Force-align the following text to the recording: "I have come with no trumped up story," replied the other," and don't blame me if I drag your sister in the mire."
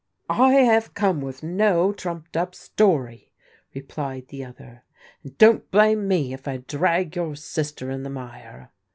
"I 0.31 0.53
have 0.53 0.95
come 0.95 1.21
with 1.21 1.43
no 1.43 1.93
trumped 1.93 2.35
up 2.35 2.55
story," 2.55 3.31
replied 3.75 4.29
the 4.29 4.43
other," 4.43 4.83
and 5.23 5.37
don't 5.37 5.69
blame 5.69 6.07
me 6.07 6.33
if 6.33 6.47
I 6.47 6.57
drag 6.57 7.15
your 7.15 7.35
sister 7.35 7.91
in 7.91 8.01
the 8.01 8.09
mire." 8.09 8.71